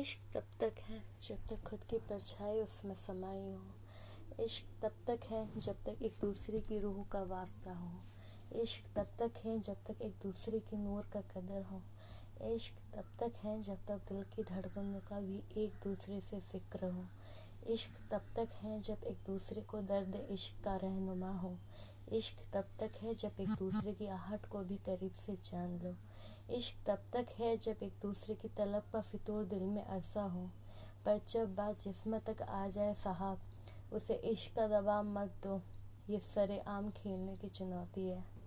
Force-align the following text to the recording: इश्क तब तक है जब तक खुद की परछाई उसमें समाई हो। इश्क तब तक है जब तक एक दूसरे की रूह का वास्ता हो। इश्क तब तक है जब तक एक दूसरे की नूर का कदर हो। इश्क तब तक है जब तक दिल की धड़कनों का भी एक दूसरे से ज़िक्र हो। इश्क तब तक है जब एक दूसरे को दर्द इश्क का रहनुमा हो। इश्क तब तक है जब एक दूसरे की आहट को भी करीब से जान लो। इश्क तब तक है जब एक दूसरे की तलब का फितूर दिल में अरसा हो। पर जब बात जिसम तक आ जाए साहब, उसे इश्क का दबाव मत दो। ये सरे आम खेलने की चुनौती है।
इश्क 0.00 0.18
तब 0.34 0.44
तक 0.60 0.78
है 0.82 0.98
जब 1.22 1.46
तक 1.48 1.62
खुद 1.68 1.82
की 1.84 1.98
परछाई 1.98 2.60
उसमें 2.60 2.94
समाई 2.96 3.50
हो। 3.52 4.44
इश्क 4.44 4.64
तब 4.82 4.92
तक 5.06 5.26
है 5.30 5.60
जब 5.60 5.82
तक 5.86 6.02
एक 6.02 6.14
दूसरे 6.20 6.60
की 6.60 6.78
रूह 6.78 7.02
का 7.12 7.22
वास्ता 7.22 7.72
हो। 7.72 7.90
इश्क 8.62 8.84
तब 8.96 9.08
तक 9.18 9.40
है 9.44 9.58
जब 9.60 9.82
तक 9.86 10.02
एक 10.02 10.14
दूसरे 10.22 10.58
की 10.60 10.76
नूर 10.76 11.10
का 11.12 11.20
कदर 11.32 11.62
हो। 11.62 11.82
इश्क 12.46 12.78
तब 12.94 13.10
तक 13.20 13.44
है 13.44 13.60
जब 13.62 13.84
तक 13.86 14.08
दिल 14.08 14.22
की 14.24 14.42
धड़कनों 14.42 15.00
का 15.00 15.20
भी 15.20 15.42
एक 15.64 15.74
दूसरे 15.84 16.20
से 16.20 16.40
ज़िक्र 16.40 16.90
हो। 16.90 17.04
इश्क 17.66 17.98
तब 18.10 18.32
तक 18.36 18.54
है 18.62 18.80
जब 18.80 19.04
एक 19.04 19.18
दूसरे 19.26 19.62
को 19.62 19.82
दर्द 19.82 20.16
इश्क 20.30 20.64
का 20.64 20.76
रहनुमा 20.76 21.32
हो। 21.38 21.56
इश्क 22.12 22.42
तब 22.54 22.70
तक 22.80 23.02
है 23.02 23.14
जब 23.14 23.40
एक 23.40 23.54
दूसरे 23.58 23.92
की 23.92 24.06
आहट 24.06 24.46
को 24.46 24.58
भी 24.58 24.76
करीब 24.86 25.14
से 25.16 25.36
जान 25.44 25.78
लो। 25.78 25.94
इश्क 26.50 26.74
तब 26.86 26.98
तक 27.12 27.26
है 27.38 27.56
जब 27.56 27.76
एक 27.82 27.92
दूसरे 28.02 28.34
की 28.34 28.48
तलब 28.48 28.82
का 28.92 29.00
फितूर 29.00 29.44
दिल 29.44 29.62
में 29.62 29.84
अरसा 29.84 30.22
हो। 30.22 30.50
पर 31.04 31.20
जब 31.28 31.54
बात 31.54 31.80
जिसम 31.82 32.18
तक 32.18 32.42
आ 32.42 32.68
जाए 32.68 32.94
साहब, 32.94 33.40
उसे 33.92 34.14
इश्क 34.14 34.56
का 34.56 34.68
दबाव 34.68 35.04
मत 35.04 35.34
दो। 35.42 35.62
ये 36.10 36.18
सरे 36.18 36.58
आम 36.58 36.90
खेलने 36.90 37.36
की 37.36 37.48
चुनौती 37.48 38.08
है। 38.08 38.39